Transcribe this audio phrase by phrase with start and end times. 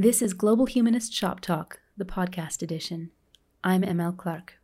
[0.00, 3.10] This is Global Humanist Shop Talk, the podcast edition.
[3.64, 4.57] I'm ML Clark.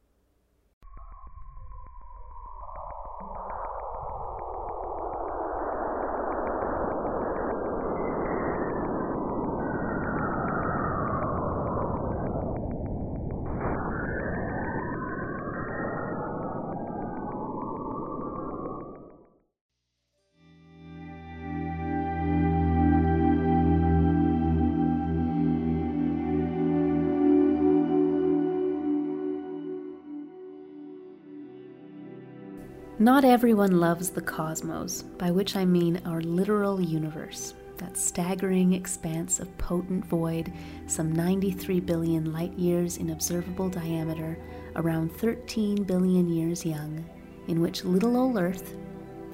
[33.05, 39.41] Not everyone loves the cosmos, by which I mean our literal universe, that staggering expanse
[39.41, 40.51] of potent void,
[40.87, 44.39] some 93 billion light years in observable diameter,
[44.77, 47.05] around 13 billion years young,
[47.47, 48.75] in which little old Earth,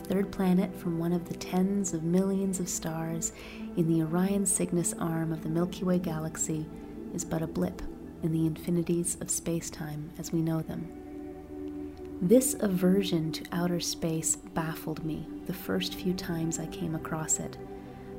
[0.08, 3.32] third planet from one of the tens of millions of stars
[3.76, 6.66] in the Orion Cygnus arm of the Milky Way galaxy,
[7.14, 7.82] is but a blip
[8.24, 10.88] in the infinities of space time as we know them.
[12.22, 17.56] This aversion to outer space baffled me the first few times I came across it.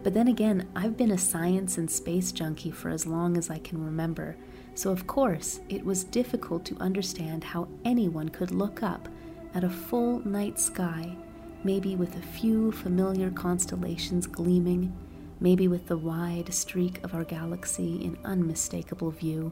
[0.01, 3.59] But then again, I've been a science and space junkie for as long as I
[3.59, 4.35] can remember,
[4.73, 9.07] so of course it was difficult to understand how anyone could look up
[9.53, 11.15] at a full night sky,
[11.63, 14.91] maybe with a few familiar constellations gleaming,
[15.39, 19.51] maybe with the wide streak of our galaxy in unmistakable view,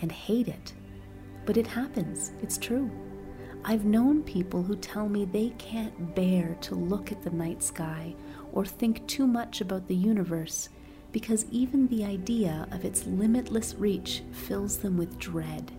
[0.00, 0.72] and hate it.
[1.46, 2.90] But it happens, it's true.
[3.64, 8.14] I've known people who tell me they can't bear to look at the night sky
[8.52, 10.68] or think too much about the universe
[11.12, 15.72] because even the idea of its limitless reach fills them with dread.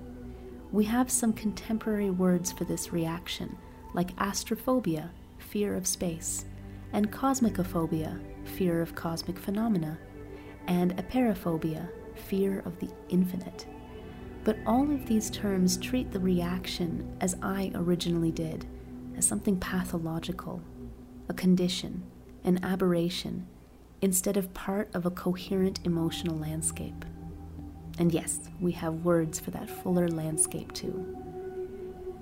[0.71, 3.57] We have some contemporary words for this reaction,
[3.93, 6.45] like astrophobia, fear of space,
[6.93, 9.97] and cosmicophobia, fear of cosmic phenomena,
[10.67, 13.65] and apeirophobia, fear of the infinite.
[14.49, 18.65] But all of these terms treat the reaction as I originally did,
[19.15, 20.59] as something pathological,
[21.29, 22.01] a condition,
[22.43, 23.45] an aberration,
[24.01, 27.05] instead of part of a coherent emotional landscape.
[27.99, 31.15] And yes, we have words for that fuller landscape too.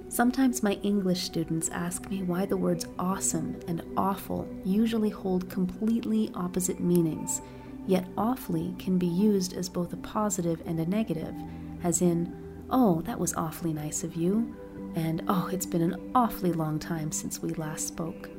[0.10, 6.30] Sometimes my English students ask me why the words awesome and awful usually hold completely
[6.36, 7.42] opposite meanings,
[7.86, 11.34] yet awfully can be used as both a positive and a negative
[11.88, 12.36] as in,
[12.70, 14.54] oh, that was awfully nice of you,
[14.96, 18.30] and oh, it's been an awfully long time since we last spoke.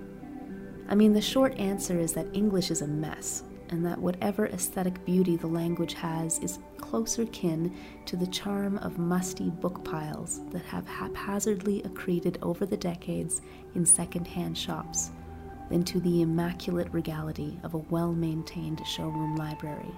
[0.87, 5.03] I mean, the short answer is that English is a mess, and that whatever aesthetic
[5.07, 10.65] beauty the language has is closer kin to the charm of musty book piles that
[10.67, 13.41] have haphazardly accreted over the decades
[13.75, 15.11] in second-hand shops
[15.71, 19.95] than to the immaculate regality of a well maintained showroom library.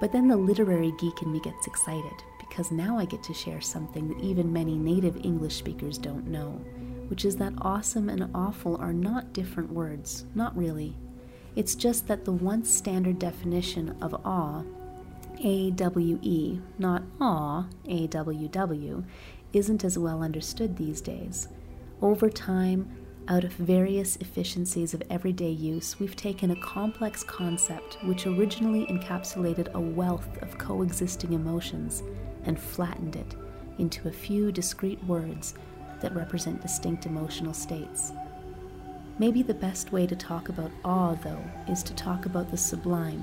[0.00, 3.60] But then the literary geek in me gets excited because now I get to share
[3.60, 6.60] something that even many native English speakers don't know,
[7.08, 10.96] which is that awesome and awful are not different words, not really.
[11.56, 14.62] It's just that the once standard definition of awe,
[15.40, 19.04] A W E, not awe, A W W,
[19.52, 21.48] isn't as well understood these days.
[22.00, 22.88] Over time,
[23.28, 29.72] out of various efficiencies of everyday use, we've taken a complex concept which originally encapsulated
[29.74, 32.02] a wealth of coexisting emotions
[32.44, 33.36] and flattened it
[33.78, 35.54] into a few discrete words
[36.00, 38.12] that represent distinct emotional states.
[39.18, 43.22] Maybe the best way to talk about awe, though, is to talk about the sublime,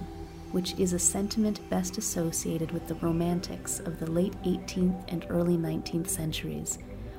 [0.52, 5.58] which is a sentiment best associated with the Romantics of the late 18th and early
[5.58, 6.78] 19th centuries,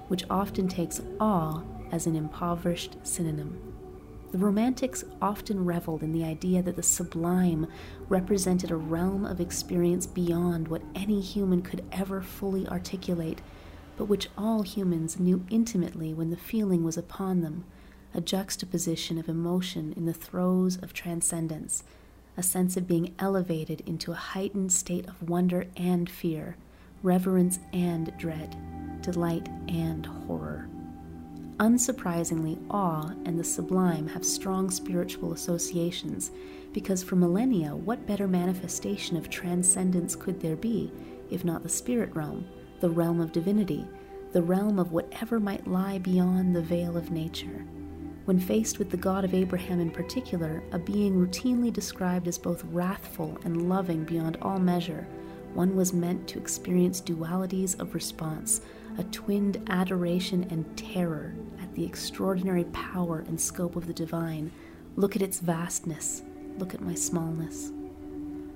[0.09, 3.61] which often takes awe as an impoverished synonym.
[4.33, 7.69] The Romantics often reveled in the idea that the sublime
[8.09, 13.41] represented a realm of experience beyond what any human could ever fully articulate,
[13.97, 17.65] but which all humans knew intimately when the feeling was upon them
[18.15, 21.85] a juxtaposition of emotion in the throes of transcendence,
[22.37, 26.57] a sense of being elevated into a heightened state of wonder and fear,
[27.03, 28.57] reverence and dread,
[29.03, 30.69] delight and horror.
[31.59, 36.31] Unsurprisingly, awe and the sublime have strong spiritual associations,
[36.75, 40.93] because for millennia, what better manifestation of transcendence could there be,
[41.31, 42.47] if not the spirit realm,
[42.81, 43.87] the realm of divinity,
[44.33, 47.65] the realm of whatever might lie beyond the veil of nature?
[48.27, 52.65] When faced with the God of Abraham in particular, a being routinely described as both
[52.65, 55.07] wrathful and loving beyond all measure,
[55.55, 58.61] one was meant to experience dualities of response,
[58.99, 64.51] a twinned adoration and terror at the extraordinary power and scope of the divine.
[64.97, 66.23] Look at its vastness.
[66.59, 67.73] Look at my smallness.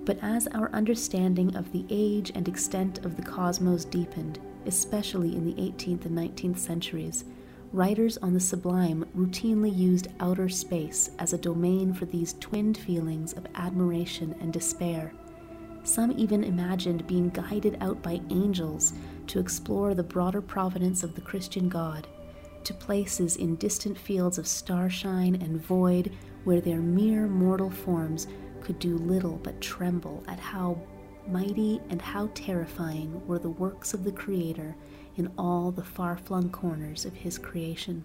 [0.05, 5.45] But as our understanding of the age and extent of the cosmos deepened, especially in
[5.45, 7.25] the 18th and 19th centuries,
[7.73, 13.35] writers on the sublime routinely used outer space as a domain for these twinned feelings
[13.35, 15.13] of admiration and despair.
[15.83, 18.93] Some even imagined being guided out by angels
[19.31, 22.09] to explore the broader providence of the Christian God,
[22.65, 26.11] to places in distant fields of starshine and void
[26.43, 28.27] where their mere mortal forms
[28.61, 30.77] could do little but tremble at how
[31.29, 34.75] mighty and how terrifying were the works of the Creator
[35.17, 38.05] in all the far flung corners of his creation.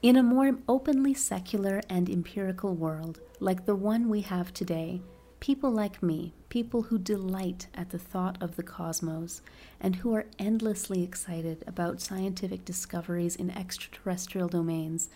[0.00, 5.02] In a more openly secular and empirical world, like the one we have today,
[5.40, 9.40] people like me, people who delight at the thought of the cosmos,
[9.80, 15.08] and who are endlessly excited about scientific discoveries in extraterrestrial domains,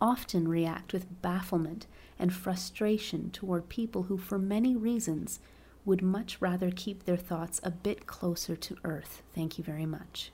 [0.00, 1.86] often react with bafflement
[2.18, 5.40] and frustration toward people who, for many reasons,
[5.84, 9.22] would much rather keep their thoughts a bit closer to Earth.
[9.34, 10.30] Thank you very much.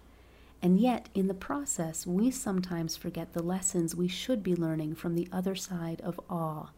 [0.60, 5.14] And yet, in the process, we sometimes forget the lessons we should be learning from
[5.14, 6.70] the other side of awe.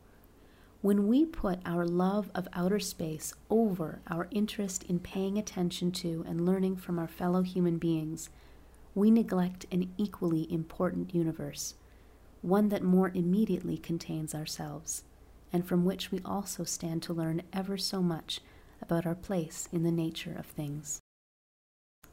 [0.82, 6.24] When we put our love of outer space over our interest in paying attention to
[6.26, 8.30] and learning from our fellow human beings,
[8.94, 11.74] we neglect an equally important universe,
[12.40, 15.04] one that more immediately contains ourselves,
[15.52, 18.40] and from which we also stand to learn ever so much
[18.80, 20.98] about our place in the nature of things.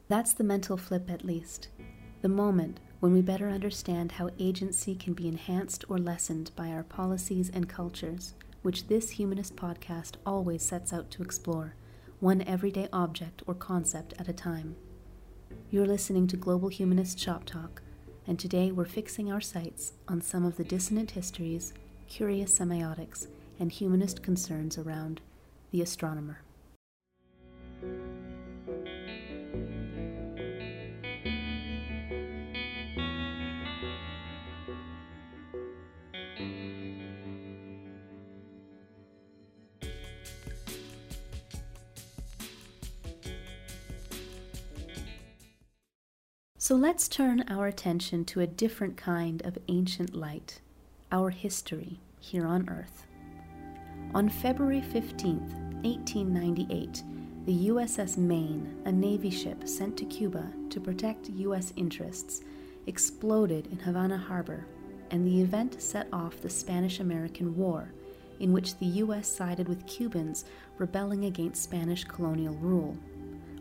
[0.08, 1.68] That's the mental flip, at least,
[2.20, 6.82] the moment when we better understand how agency can be enhanced or lessened by our
[6.82, 8.34] policies and cultures,
[8.68, 11.74] which this humanist podcast always sets out to explore,
[12.20, 14.76] one everyday object or concept at a time.
[15.70, 17.80] You're listening to Global Humanist Shop Talk,
[18.26, 21.72] and today we're fixing our sights on some of the dissonant histories,
[22.08, 23.28] curious semiotics,
[23.58, 25.22] and humanist concerns around
[25.70, 26.42] the astronomer.
[46.68, 50.60] So let's turn our attention to a different kind of ancient light,
[51.10, 53.06] our history here on Earth.
[54.12, 55.38] On February 15,
[55.82, 57.02] 1898,
[57.46, 61.72] the USS Maine, a Navy ship sent to Cuba to protect U.S.
[61.76, 62.42] interests,
[62.86, 64.66] exploded in Havana Harbor,
[65.10, 67.94] and the event set off the Spanish American War,
[68.40, 69.26] in which the U.S.
[69.26, 70.44] sided with Cubans
[70.76, 72.94] rebelling against Spanish colonial rule.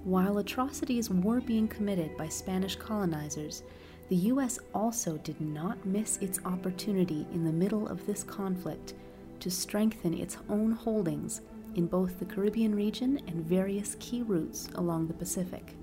[0.07, 3.63] While atrocities were being committed by Spanish colonizers,
[4.07, 4.57] the U.S.
[4.73, 8.93] also did not miss its opportunity in the middle of this conflict
[9.41, 11.41] to strengthen its own holdings
[11.75, 15.75] in both the Caribbean region and various key routes along the Pacific.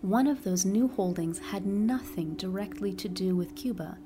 [0.00, 3.98] One of those new holdings had nothing directly to do with Cuba,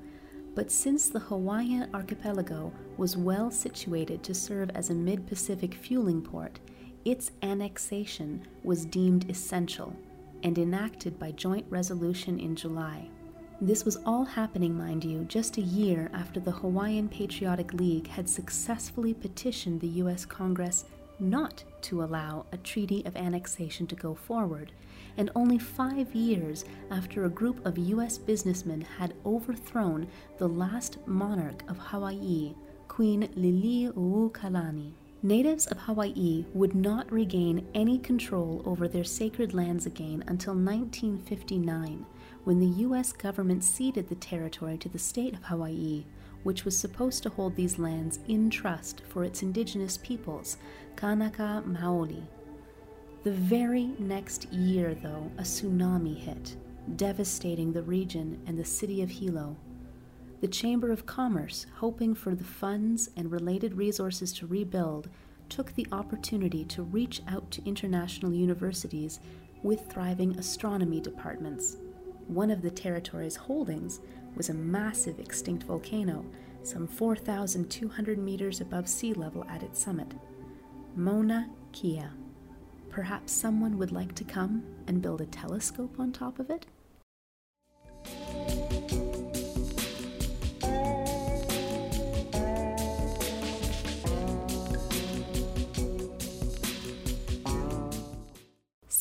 [0.53, 6.21] but since the Hawaiian archipelago was well situated to serve as a mid Pacific fueling
[6.21, 6.59] port,
[7.05, 9.95] its annexation was deemed essential
[10.43, 13.09] and enacted by joint resolution in July.
[13.61, 18.27] This was all happening, mind you, just a year after the Hawaiian Patriotic League had
[18.27, 20.25] successfully petitioned the U.S.
[20.25, 20.85] Congress
[21.19, 24.71] not to allow a treaty of annexation to go forward,
[25.17, 28.17] and only five years after a group of U.S.
[28.17, 32.55] businessmen had overthrown the last monarch of Hawaii,
[32.87, 34.91] Queen Liliuokalani.
[35.25, 42.05] Natives of Hawaii would not regain any control over their sacred lands again until 1959,
[42.43, 43.13] when the U.S.
[43.13, 46.03] government ceded the territory to the state of Hawaii,
[46.43, 50.57] which was supposed to hold these lands in trust for its indigenous peoples,
[50.97, 52.23] Kanaka Maoli.
[53.23, 56.57] The very next year, though, a tsunami hit,
[56.97, 59.55] devastating the region and the city of Hilo.
[60.43, 65.07] The Chamber of Commerce, hoping for the funds and related resources to rebuild,
[65.47, 69.21] took the opportunity to reach out to international universities
[69.61, 71.77] with thriving astronomy departments.
[72.27, 74.01] One of the territory's holdings
[74.35, 76.25] was a massive extinct volcano,
[76.61, 80.13] some 4,200 meters above sea level at its summit.
[80.97, 82.03] Mauna Kea.
[82.89, 86.65] Perhaps someone would like to come and build a telescope on top of it?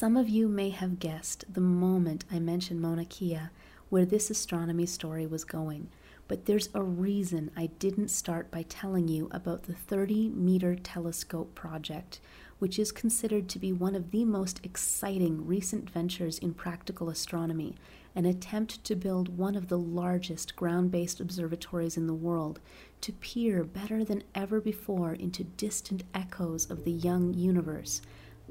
[0.03, 3.51] Some of you may have guessed the moment I mentioned Mauna Kea
[3.89, 5.91] where this astronomy story was going,
[6.27, 11.55] but there's a reason I didn't start by telling you about the 30 meter telescope
[11.55, 12.19] project,
[12.59, 17.77] which is considered to be one of the most exciting recent ventures in practical astronomy,
[18.17, 22.59] an attempt to build one of the largest ground based observatories in the world,
[23.03, 28.03] to peer better than ever before into distant echoes of the young universe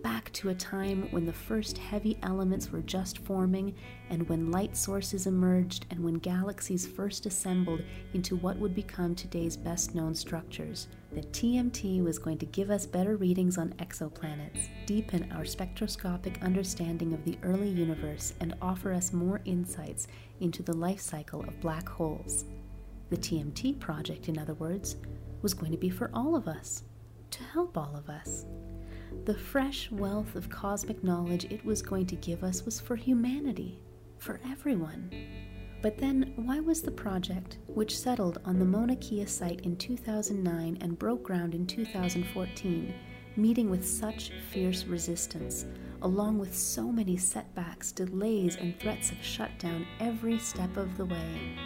[0.02, 3.76] back to a time when the first heavy elements were just forming,
[4.10, 7.82] and when light sources emerged, and when galaxies first assembled
[8.14, 10.88] into what would become today's best known structures.
[11.12, 17.14] The TMT was going to give us better readings on exoplanets, deepen our spectroscopic understanding
[17.14, 20.08] of the early universe, and offer us more insights
[20.40, 22.46] into the life cycle of black holes.
[23.10, 24.96] The TMT project, in other words,
[25.42, 26.84] was going to be for all of us,
[27.32, 28.46] to help all of us.
[29.26, 33.80] The fresh wealth of cosmic knowledge it was going to give us was for humanity,
[34.18, 35.12] for everyone.
[35.82, 40.78] But then, why was the project, which settled on the Mauna Kea site in 2009
[40.82, 42.94] and broke ground in 2014,
[43.36, 45.66] meeting with such fierce resistance,
[46.02, 51.58] along with so many setbacks, delays, and threats of shutdown every step of the way?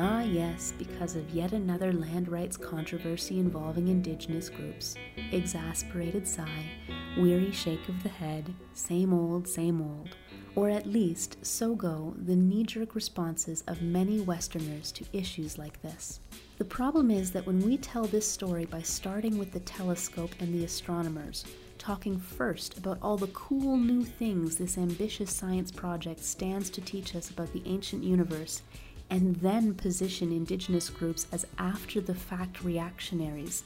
[0.00, 4.94] Ah, yes, because of yet another land rights controversy involving indigenous groups.
[5.32, 6.70] Exasperated sigh,
[7.18, 10.10] weary shake of the head, same old, same old.
[10.54, 15.82] Or at least, so go the knee jerk responses of many Westerners to issues like
[15.82, 16.20] this.
[16.58, 20.54] The problem is that when we tell this story by starting with the telescope and
[20.54, 21.44] the astronomers,
[21.76, 27.16] talking first about all the cool new things this ambitious science project stands to teach
[27.16, 28.62] us about the ancient universe,
[29.10, 33.62] and then position Indigenous groups as after the fact reactionaries,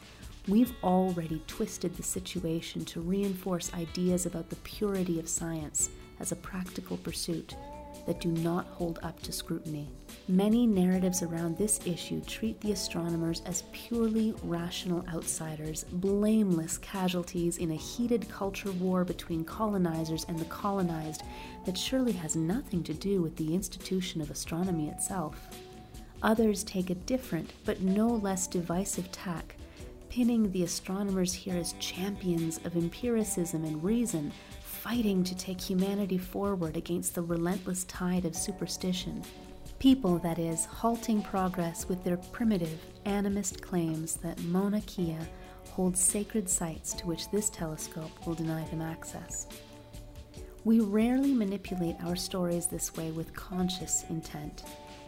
[0.49, 6.37] we've already twisted the situation to reinforce ideas about the purity of science as a
[6.37, 7.57] practical pursuit
[8.07, 9.89] that do not hold up to scrutiny.
[10.29, 17.71] Many narratives around this issue treat the astronomers as purely rational outsiders, blameless casualties in
[17.71, 21.23] a heated culture war between colonizers and the colonized
[21.65, 25.49] that surely has nothing to do with the institution of astronomy itself.
[26.23, 29.57] Others take a different but no less divisive tack,
[30.09, 34.31] pinning the astronomers here as champions of empiricism and reason
[34.83, 39.23] fighting to take humanity forward against the relentless tide of superstition.
[39.79, 45.19] People, that is, halting progress with their primitive, animist claims that Mauna Kea
[45.71, 49.47] holds sacred sites to which this telescope will deny them access.
[50.65, 54.65] We rarely manipulate our stories this way with conscious intent.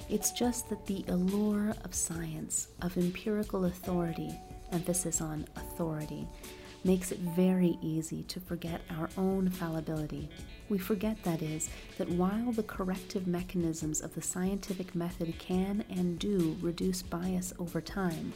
[0.08, 4.38] It's just that the allure of science, of empirical authority,
[4.70, 6.28] emphasis on authority,
[6.84, 10.28] makes it very easy to forget our own fallibility.
[10.68, 16.18] We forget, that is, that while the corrective mechanisms of the scientific method can and
[16.18, 18.32] do reduce bias over time,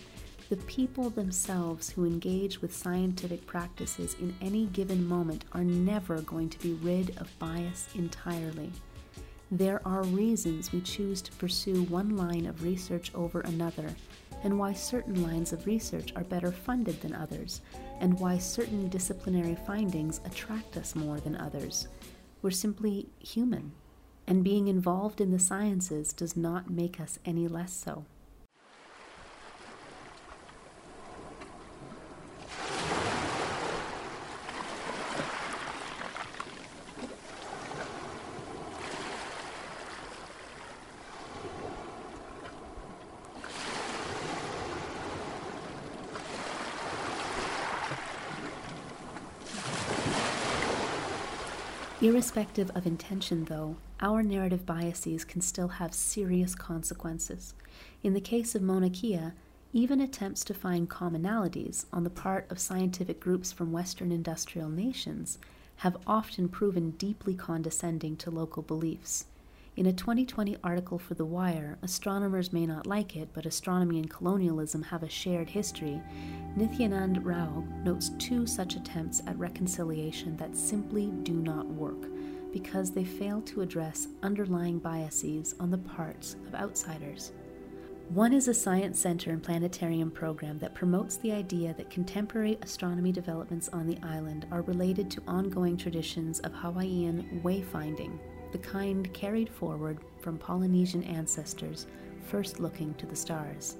[0.49, 6.49] the people themselves who engage with scientific practices in any given moment are never going
[6.49, 8.73] to be rid of bias entirely.
[9.51, 13.95] There are reasons we choose to pursue one line of research over another,
[14.43, 17.61] and why certain lines of research are better funded than others,
[18.01, 21.89] and why certain disciplinary findings attract us more than others.
[22.43, 23.73] We're simply human,
[24.27, 28.05] and being involved in the sciences does not make us any less so.
[52.09, 57.53] Irrespective of intention, though, our narrative biases can still have serious consequences.
[58.03, 59.33] In the case of Mauna Kea,
[59.75, 65.37] even attempts to find commonalities on the part of scientific groups from Western industrial nations
[65.77, 69.27] have often proven deeply condescending to local beliefs.
[69.79, 74.11] In a 2020 article for The Wire, astronomers may not like it, but astronomy and
[74.11, 76.03] colonialism have a shared history.
[76.57, 82.09] Nithyanand Rao notes two such attempts at reconciliation that simply do not work
[82.53, 87.31] because they fail to address underlying biases on the parts of outsiders.
[88.09, 93.13] One is a science center and planetarium program that promotes the idea that contemporary astronomy
[93.13, 98.19] developments on the island are related to ongoing traditions of Hawaiian wayfinding
[98.53, 101.87] the kind carried forward from Polynesian ancestors
[102.23, 103.77] first looking to the stars.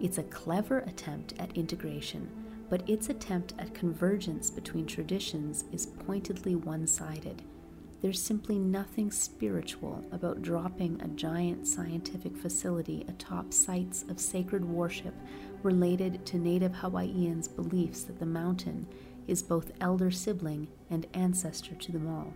[0.00, 2.28] It's a clever attempt at integration,
[2.68, 7.42] but its attempt at convergence between traditions is pointedly one sided.
[8.02, 15.14] there's simply nothing spiritual about dropping a giant scientific facility atop sites of sacred worship
[15.62, 18.88] related to native Hawaiians' beliefs that the mountain
[19.28, 22.34] is both elder sibling and ancestor to them all.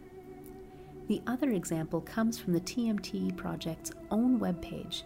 [1.08, 5.02] The other example comes from the TMT project's own webpage,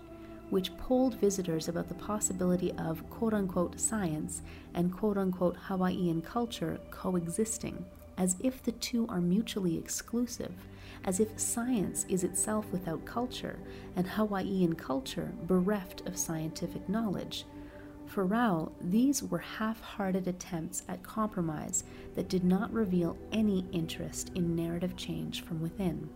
[0.48, 4.40] which polled visitors about the possibility of quote unquote science
[4.72, 7.84] and quote unquote Hawaiian culture coexisting,
[8.16, 10.54] as if the two are mutually exclusive,
[11.04, 13.58] as if science is itself without culture
[13.94, 17.44] and Hawaiian culture bereft of scientific knowledge.
[18.10, 21.84] For Rao, these were half hearted attempts at compromise
[22.16, 26.10] that did not reveal any interest in narrative change from within.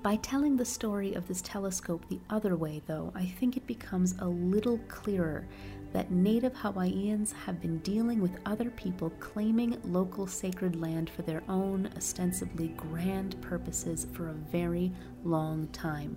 [0.00, 4.14] By telling the story of this telescope the other way, though, I think it becomes
[4.20, 5.48] a little clearer
[5.92, 11.42] that native Hawaiians have been dealing with other people claiming local sacred land for their
[11.48, 14.92] own ostensibly grand purposes for a very
[15.24, 16.16] long time.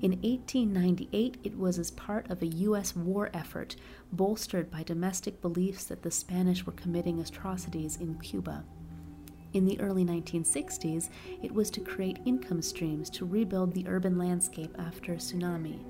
[0.00, 2.94] In 1898, it was as part of a U.S.
[2.94, 3.74] war effort
[4.12, 8.64] bolstered by domestic beliefs that the Spanish were committing atrocities in Cuba.
[9.54, 11.08] In the early 1960s,
[11.42, 15.80] it was to create income streams to rebuild the urban landscape after a tsunami.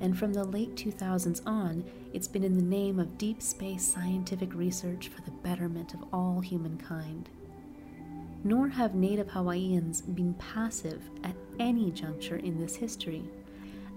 [0.00, 4.54] And from the late 2000s on, it's been in the name of deep space scientific
[4.54, 7.28] research for the betterment of all humankind.
[8.42, 13.22] Nor have native Hawaiians been passive at any juncture in this history.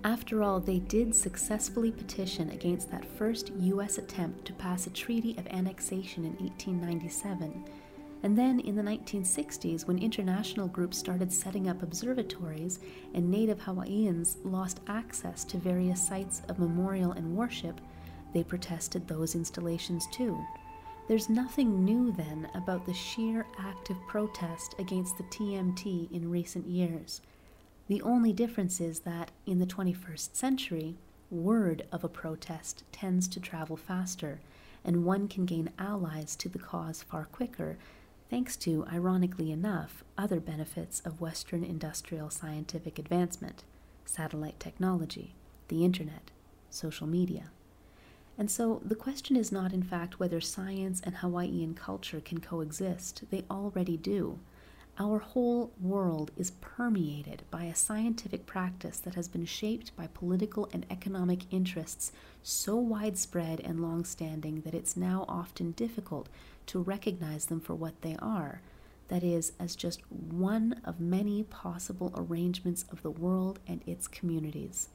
[0.03, 3.98] After all, they did successfully petition against that first U.S.
[3.98, 7.63] attempt to pass a treaty of annexation in 1897
[8.24, 12.79] and then in the 1960s, when international groups started setting up observatories
[13.13, 17.81] and native Hawaiians lost access to various sites of memorial and worship,
[18.33, 20.41] they protested those installations too.
[21.10, 26.65] There's nothing new then about the sheer act of protest against the TMT in recent
[26.65, 27.22] years.
[27.88, 30.96] The only difference is that in the 21st century,
[31.30, 34.40] word of a protest tends to travel faster,
[34.86, 37.78] and one can gain allies to the cause far quicker
[38.30, 43.63] thanks to, ironically enough, other benefits of Western industrial scientific advancement
[44.06, 45.34] satellite technology,
[45.67, 46.32] the internet,
[46.69, 47.52] social media.
[48.38, 53.24] And so the question is not, in fact, whether science and Hawaiian culture can coexist.
[53.30, 54.39] They already do.
[54.99, 60.69] Our whole world is permeated by a scientific practice that has been shaped by political
[60.71, 62.12] and economic interests
[62.43, 66.29] so widespread and long standing that it's now often difficult
[66.67, 68.62] to recognize them for what they are
[69.13, 74.89] that is, as just one of many possible arrangements of the world and its communities.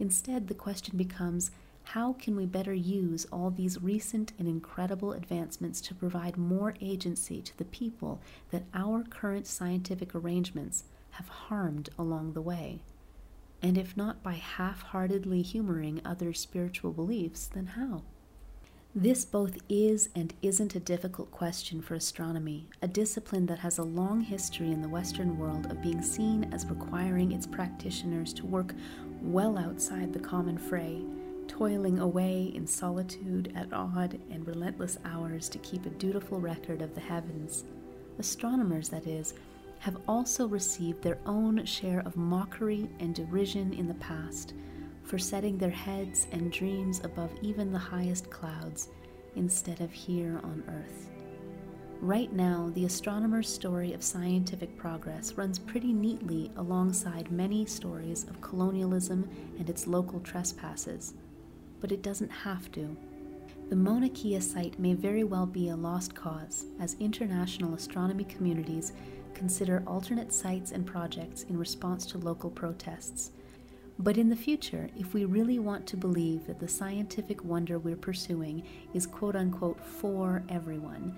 [0.00, 1.50] Instead, the question becomes
[1.84, 7.42] how can we better use all these recent and incredible advancements to provide more agency
[7.42, 12.80] to the people that our current scientific arrangements have harmed along the way?
[13.60, 18.02] And if not by half heartedly humoring other spiritual beliefs, then how?
[18.94, 23.82] This both is and isn't a difficult question for astronomy, a discipline that has a
[23.82, 28.74] long history in the Western world of being seen as requiring its practitioners to work
[29.22, 31.02] well outside the common fray
[31.48, 36.94] toiling away in solitude at odd and relentless hours to keep a dutiful record of
[36.94, 37.64] the heavens.
[38.18, 39.34] Astronomers, that is,
[39.78, 44.54] have also received their own share of mockery and derision in the past
[45.02, 48.88] for setting their heads and dreams above even the highest clouds
[49.34, 51.08] instead of here on earth.
[52.00, 58.40] Right now, the astronomer's story of scientific progress runs pretty neatly alongside many stories of
[58.40, 59.28] colonialism
[59.58, 61.14] and its local trespasses
[61.82, 62.96] but it doesn't have to.
[63.68, 68.92] The Mauna Kea site may very well be a lost cause as international astronomy communities
[69.34, 73.32] consider alternate sites and projects in response to local protests.
[73.98, 77.96] But in the future, if we really want to believe that the scientific wonder we're
[77.96, 78.62] pursuing
[78.94, 81.14] is quote unquote for everyone,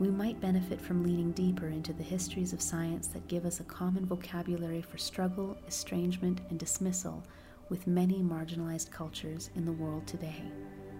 [0.00, 3.64] we might benefit from leaning deeper into the histories of science that give us a
[3.64, 7.22] common vocabulary for struggle, estrangement, and dismissal
[7.68, 10.42] with many marginalized cultures in the world today.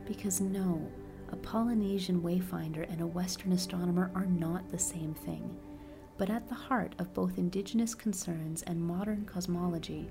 [0.07, 0.87] Because no,
[1.31, 5.57] a Polynesian wayfinder and a Western astronomer are not the same thing.
[6.16, 10.09] But at the heart of both indigenous concerns and modern cosmology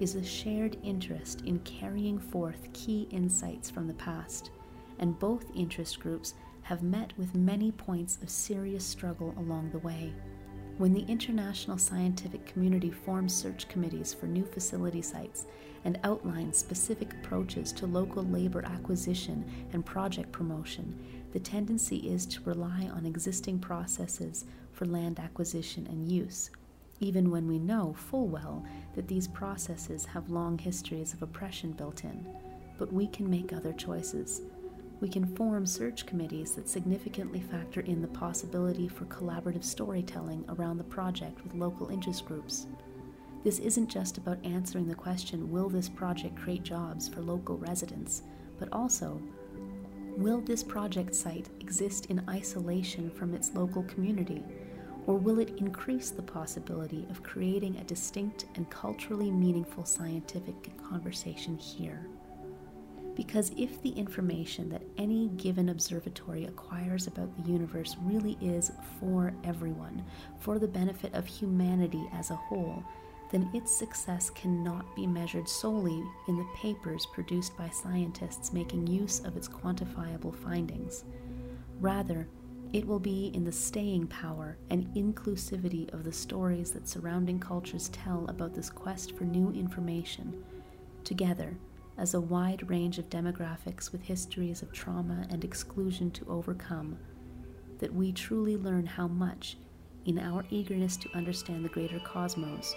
[0.00, 4.50] is a shared interest in carrying forth key insights from the past,
[4.98, 10.12] and both interest groups have met with many points of serious struggle along the way.
[10.82, 15.46] When the international scientific community forms search committees for new facility sites
[15.84, 20.98] and outlines specific approaches to local labor acquisition and project promotion,
[21.32, 26.50] the tendency is to rely on existing processes for land acquisition and use,
[26.98, 28.64] even when we know full well
[28.96, 32.26] that these processes have long histories of oppression built in.
[32.76, 34.40] But we can make other choices.
[35.02, 40.78] We can form search committees that significantly factor in the possibility for collaborative storytelling around
[40.78, 42.68] the project with local interest groups.
[43.42, 48.22] This isn't just about answering the question will this project create jobs for local residents,
[48.60, 49.20] but also
[50.16, 54.44] will this project site exist in isolation from its local community,
[55.08, 61.58] or will it increase the possibility of creating a distinct and culturally meaningful scientific conversation
[61.58, 62.06] here?
[63.14, 69.34] Because if the information that any given observatory acquires about the universe really is for
[69.44, 70.02] everyone,
[70.38, 72.82] for the benefit of humanity as a whole,
[73.30, 79.20] then its success cannot be measured solely in the papers produced by scientists making use
[79.20, 81.04] of its quantifiable findings.
[81.80, 82.28] Rather,
[82.72, 87.88] it will be in the staying power and inclusivity of the stories that surrounding cultures
[87.88, 90.42] tell about this quest for new information,
[91.04, 91.56] together
[91.98, 96.96] as a wide range of demographics with histories of trauma and exclusion to overcome,
[97.78, 99.56] that we truly learn how much,
[100.06, 102.74] in our eagerness to understand the greater cosmos,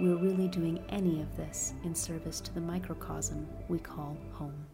[0.00, 4.66] we're really doing any of this in service to the microcosm we call home.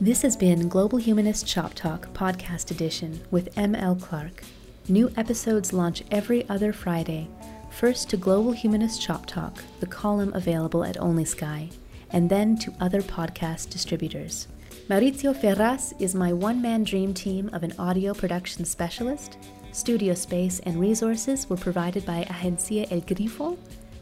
[0.00, 3.96] This has been Global Humanist Shop Talk Podcast Edition with M.L.
[3.96, 4.42] Clark.
[4.88, 7.28] New episodes launch every other Friday.
[7.70, 11.70] First to Global Humanist Shop Talk, the column available at Only Sky,
[12.10, 14.48] and then to other podcast distributors.
[14.88, 19.36] Maurizio Ferraz is my one man dream team of an audio production specialist.
[19.70, 23.56] Studio space and resources were provided by Agencia El Grifo.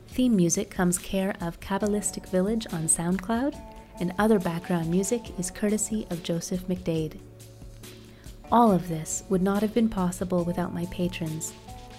[0.08, 3.60] Theme music comes care of Kabbalistic Village on SoundCloud,
[4.00, 7.18] and other background music is courtesy of Joseph McDade.
[8.50, 11.52] All of this would not have been possible without my patrons,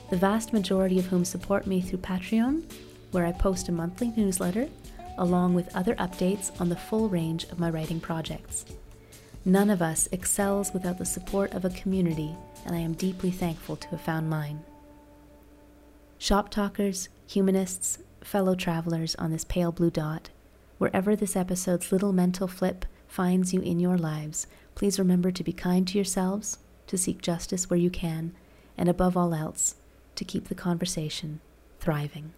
[0.09, 2.63] the vast majority of whom support me through Patreon,
[3.11, 4.67] where I post a monthly newsletter
[5.19, 8.65] along with other updates on the full range of my writing projects.
[9.45, 12.35] None of us excels without the support of a community,
[12.65, 14.61] and I am deeply thankful to have found mine.
[16.17, 20.29] Shop talkers, humanists, fellow travelers on this pale blue dot,
[20.77, 24.47] wherever this episode's little mental flip finds you in your lives,
[24.79, 28.31] please remember to be kind to yourselves, to seek justice where you can,
[28.77, 29.75] and above all else,
[30.15, 31.41] to keep the conversation
[31.81, 32.31] thriving.